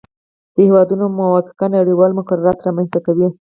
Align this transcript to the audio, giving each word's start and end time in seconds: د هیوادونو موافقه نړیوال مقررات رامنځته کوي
د 0.53 0.55
هیوادونو 0.65 1.05
موافقه 1.19 1.65
نړیوال 1.77 2.11
مقررات 2.19 2.59
رامنځته 2.67 2.99
کوي 3.05 3.25